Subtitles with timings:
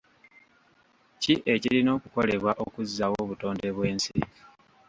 [1.21, 4.17] ki ekirina okukolebwa okuzzaawo obutonde bw'ensi?